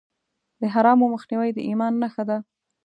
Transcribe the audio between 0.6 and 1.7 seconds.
د حرامو مخنیوی د